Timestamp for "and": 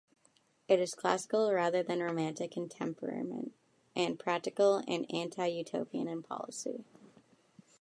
3.95-4.17, 4.87-5.05